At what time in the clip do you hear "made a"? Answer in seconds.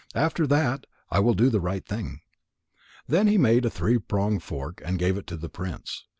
3.37-3.69